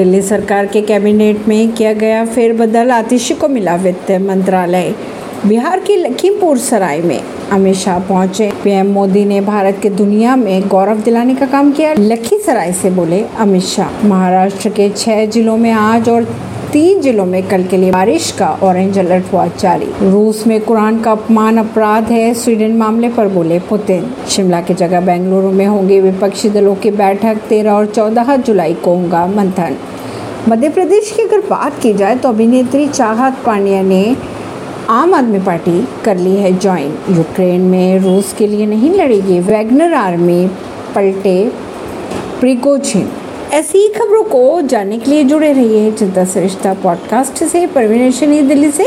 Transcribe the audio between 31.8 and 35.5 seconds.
की जाए तो अभिनेत्री चाहत पांड्या ने आम आदमी